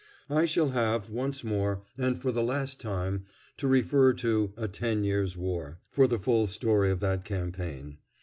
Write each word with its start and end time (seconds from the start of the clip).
I 0.31 0.45
shall 0.45 0.69
have 0.69 1.11
once 1.11 1.43
more, 1.43 1.83
and 1.95 2.19
for 2.19 2.31
the 2.31 2.41
last 2.41 2.79
time, 2.81 3.25
to 3.57 3.67
refer 3.67 4.13
to 4.13 4.51
"A 4.57 4.67
Ten 4.67 5.03
Years' 5.03 5.37
War" 5.37 5.77
for 5.91 6.07
the 6.07 6.17
full 6.17 6.47
story 6.47 6.89
of 6.89 7.01
that 7.01 7.23
campaign. 7.23 7.99